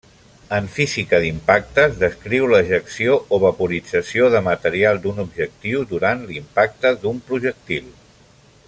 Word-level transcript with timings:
En 0.59 0.67
física 0.75 1.17
d'impactes 1.23 1.99
descriu 2.03 2.47
l'ejecció 2.53 3.19
o 3.37 3.41
vaporització 3.45 4.31
de 4.37 4.43
material 4.49 5.03
d'un 5.05 5.23
objectiu 5.27 5.85
durant 5.95 6.25
l'impacte 6.33 6.95
d'un 7.05 7.21
projectil. 7.31 7.95